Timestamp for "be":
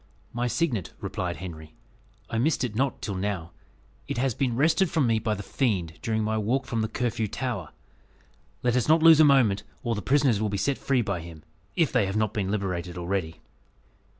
10.49-10.57